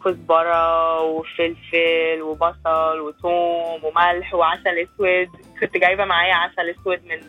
بكزبرة 0.00 1.00
وفلفل 1.02 2.22
وبصل 2.22 3.00
وثوم 3.00 3.84
وملح 3.84 4.34
وعسل 4.34 4.78
أسود. 4.78 5.28
كنت 5.60 5.76
جايبة 5.76 6.04
معايا 6.04 6.34
عسل 6.34 6.70
أسود 6.80 7.00
من 7.04 7.20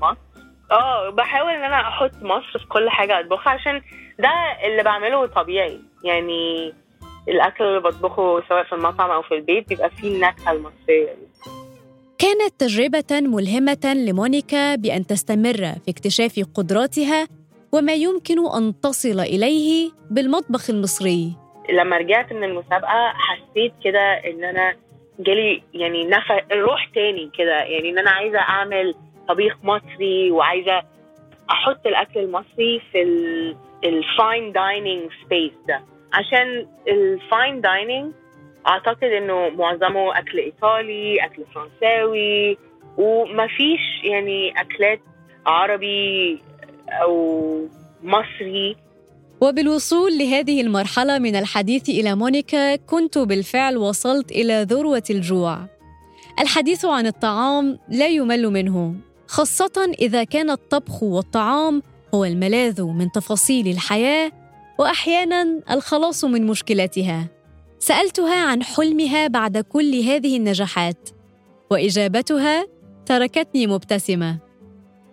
مصر. 0.00 0.18
آه 0.70 1.10
بحاول 1.10 1.50
إن 1.52 1.62
أنا 1.64 1.80
أحط 1.88 2.12
مصر 2.22 2.58
في 2.58 2.66
كل 2.68 2.90
حاجة 2.90 3.20
أطبخها 3.20 3.52
عشان 3.52 3.82
ده 4.18 4.30
اللي 4.66 4.82
بعمله 4.82 5.26
طبيعي. 5.26 5.80
يعني 6.04 6.72
الأكل 7.28 7.64
اللي 7.64 7.80
بطبخه 7.80 8.42
سواء 8.48 8.64
في 8.64 8.72
المطعم 8.72 9.10
أو 9.10 9.22
في 9.22 9.34
البيت 9.34 9.68
بيبقى 9.68 9.90
فيه 9.90 10.14
النكهة 10.16 10.52
المصرية 10.52 11.12
دي. 11.12 11.33
كانت 12.18 12.60
تجربة 12.60 13.20
ملهمة 13.20 13.94
لمونيكا 14.08 14.74
بأن 14.74 15.06
تستمر 15.06 15.56
في 15.56 15.88
اكتشاف 15.90 16.40
قدراتها 16.54 17.28
وما 17.72 17.92
يمكن 17.94 18.36
أن 18.56 18.80
تصل 18.80 19.20
إليه 19.20 19.90
بالمطبخ 20.10 20.70
المصري. 20.70 21.32
لما 21.70 21.96
رجعت 21.96 22.32
من 22.32 22.44
المسابقة 22.44 23.12
حسيت 23.14 23.72
كده 23.84 24.00
إن 24.00 24.44
أنا 24.44 24.74
جالي 25.20 25.62
يعني 25.74 26.04
نفس 26.04 26.30
روح 26.52 26.90
تاني 26.94 27.30
كده 27.38 27.56
يعني 27.62 27.90
إن 27.90 27.98
أنا 27.98 28.10
عايزة 28.10 28.38
أعمل 28.38 28.94
طبيخ 29.28 29.56
مصري 29.62 30.30
وعايزة 30.30 30.82
أحط 31.50 31.86
الأكل 31.86 32.20
المصري 32.20 32.82
في 32.92 33.02
ال 33.84 33.98
fine 33.98 34.52
dining 34.52 35.10
space 35.24 35.52
ده. 35.68 35.80
عشان 36.12 36.66
ال 36.88 37.02
fine 37.02 37.60
dining 37.60 38.12
أعتقد 38.66 39.04
إنه 39.04 39.48
معظمه 39.48 40.18
أكل 40.18 40.38
إيطالي 40.38 41.24
أكل 41.24 41.42
فرنساوي 41.54 42.58
ومفيش 42.98 44.04
يعني 44.04 44.60
أكلات 44.60 45.00
عربي 45.46 46.42
أو 46.88 47.68
مصري. 48.02 48.76
وبالوصول 49.40 50.18
لهذه 50.18 50.60
المرحلة 50.60 51.18
من 51.18 51.36
الحديث 51.36 51.88
إلى 51.88 52.14
مونيكا 52.14 52.76
كنت 52.76 53.18
بالفعل 53.18 53.76
وصلت 53.76 54.30
إلى 54.32 54.66
ذروة 54.68 55.02
الجوع. 55.10 55.58
الحديث 56.40 56.84
عن 56.84 57.06
الطعام 57.06 57.78
لا 57.88 58.06
يمل 58.06 58.50
منه 58.50 58.94
خاصة 59.26 59.92
إذا 60.00 60.24
كان 60.24 60.50
الطبخ 60.50 61.02
والطعام 61.02 61.82
هو 62.14 62.24
الملاذ 62.24 62.82
من 62.82 63.12
تفاصيل 63.12 63.68
الحياة 63.68 64.32
وأحيانا 64.78 65.60
الخلاص 65.70 66.24
من 66.24 66.46
مشكلاتها. 66.46 67.33
سألتها 67.84 68.46
عن 68.50 68.62
حلمها 68.62 69.26
بعد 69.28 69.58
كل 69.58 69.94
هذه 69.94 70.36
النجاحات 70.36 71.10
وإجابتها 71.70 72.66
تركتني 73.06 73.66
مبتسمة. 73.66 74.38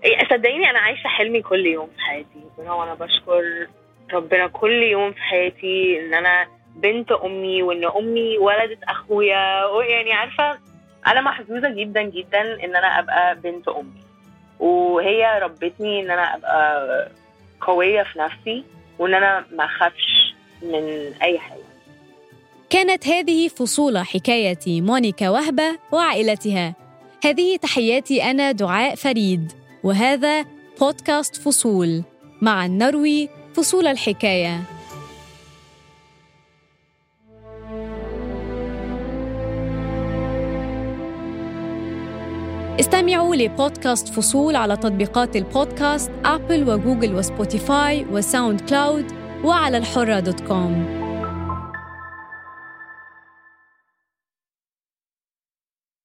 إيه، 0.03 0.17
صدقيني 0.29 0.69
أنا 0.69 0.79
عايشة 0.79 1.07
حلمي 1.07 1.41
كل 1.41 1.65
يوم 1.65 1.87
في 1.87 2.01
حياتي. 2.01 2.43
وأنا 2.57 2.93
بشكر 2.93 3.67
ربنا 4.13 4.47
كل 4.47 4.83
يوم 4.83 5.11
في 5.11 5.21
حياتي 5.21 5.99
إن 5.99 6.13
أنا 6.13 6.47
بنت 6.75 7.11
أمي 7.11 7.63
وإن 7.63 7.85
أمي 7.85 8.37
ولدت 8.37 8.83
أخويا. 8.83 9.65
ويعني 9.65 10.13
عارفة 10.13 10.59
أنا 11.07 11.21
محظوظة 11.21 11.69
جدا 11.69 12.01
جدا 12.01 12.41
إن 12.41 12.75
أنا 12.75 12.99
أبقى 12.99 13.35
بنت 13.35 13.67
أمي. 13.67 14.01
وهي 14.59 15.39
ربتني 15.43 16.01
إن 16.01 16.11
أنا 16.11 16.35
أبقى 16.35 17.07
قوية 17.61 18.03
في 18.03 18.19
نفسي 18.19 18.63
وإن 18.99 19.13
أنا 19.13 19.45
ما 19.51 19.65
أخافش 19.65 20.35
من 20.61 21.13
أي 21.21 21.39
حاجة. 21.39 21.70
كانت 22.71 23.07
هذه 23.07 23.47
فصول 23.47 23.97
حكاية 23.97 24.81
مونيكا 24.81 25.29
وهبة 25.29 25.77
وعائلتها. 25.91 26.75
هذه 27.23 27.57
تحياتي 27.57 28.23
أنا 28.23 28.51
دعاء 28.51 28.95
فريد 28.95 29.51
وهذا 29.83 30.45
بودكاست 30.79 31.35
فصول 31.35 32.03
مع 32.41 32.65
نروي 32.65 33.29
فصول 33.53 33.87
الحكاية. 33.87 34.61
استمعوا 42.79 43.35
لبودكاست 43.35 44.09
فصول 44.09 44.55
على 44.55 44.77
تطبيقات 44.77 45.35
البودكاست 45.35 46.11
أبل 46.25 46.69
وجوجل 46.69 47.15
وسبوتيفاي 47.15 48.05
وساوند 48.11 48.61
كلاود 48.61 49.11
وعلى 49.43 49.77
الحرة 49.77 50.19
دوت 50.19 50.39
كوم. 50.41 51.00